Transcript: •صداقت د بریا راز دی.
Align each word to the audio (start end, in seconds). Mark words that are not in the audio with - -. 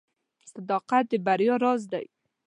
•صداقت 0.51 1.03
د 1.11 1.13
بریا 1.25 1.55
راز 1.63 1.81
دی. 1.91 2.05